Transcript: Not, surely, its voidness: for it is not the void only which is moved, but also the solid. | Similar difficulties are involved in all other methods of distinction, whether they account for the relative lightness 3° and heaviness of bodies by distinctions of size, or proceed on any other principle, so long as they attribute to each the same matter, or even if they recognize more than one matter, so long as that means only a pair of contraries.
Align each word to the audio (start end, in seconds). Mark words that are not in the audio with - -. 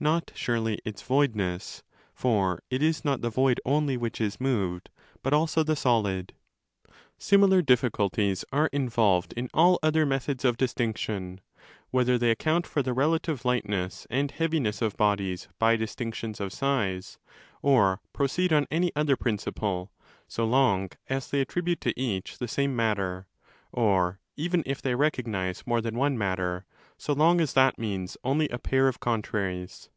Not, 0.00 0.30
surely, 0.36 0.78
its 0.84 1.02
voidness: 1.02 1.82
for 2.14 2.62
it 2.70 2.84
is 2.84 3.04
not 3.04 3.20
the 3.20 3.30
void 3.30 3.60
only 3.64 3.96
which 3.96 4.20
is 4.20 4.40
moved, 4.40 4.90
but 5.24 5.32
also 5.32 5.64
the 5.64 5.74
solid. 5.74 6.34
| 6.74 7.18
Similar 7.18 7.62
difficulties 7.62 8.44
are 8.52 8.68
involved 8.72 9.32
in 9.32 9.50
all 9.52 9.80
other 9.82 10.06
methods 10.06 10.44
of 10.44 10.56
distinction, 10.56 11.40
whether 11.90 12.16
they 12.16 12.30
account 12.30 12.64
for 12.64 12.80
the 12.80 12.92
relative 12.92 13.44
lightness 13.44 14.02
3° 14.08 14.16
and 14.16 14.30
heaviness 14.30 14.82
of 14.82 14.96
bodies 14.96 15.48
by 15.58 15.74
distinctions 15.74 16.38
of 16.40 16.52
size, 16.52 17.18
or 17.60 18.00
proceed 18.12 18.52
on 18.52 18.68
any 18.70 18.92
other 18.94 19.16
principle, 19.16 19.90
so 20.28 20.44
long 20.44 20.90
as 21.08 21.28
they 21.28 21.40
attribute 21.40 21.80
to 21.80 22.00
each 22.00 22.38
the 22.38 22.46
same 22.46 22.76
matter, 22.76 23.26
or 23.72 24.20
even 24.36 24.62
if 24.64 24.80
they 24.80 24.94
recognize 24.94 25.66
more 25.66 25.80
than 25.80 25.96
one 25.96 26.16
matter, 26.16 26.64
so 27.00 27.12
long 27.12 27.40
as 27.40 27.52
that 27.54 27.78
means 27.78 28.16
only 28.24 28.48
a 28.48 28.58
pair 28.58 28.88
of 28.88 28.98
contraries. 29.00 29.88